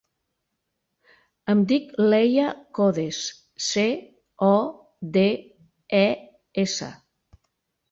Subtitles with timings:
[1.53, 2.47] Em dic Leia
[2.79, 3.21] Codes:
[3.67, 3.85] ce,
[4.49, 4.57] o,
[5.21, 5.29] de,
[6.01, 6.05] e,
[6.67, 6.93] essa.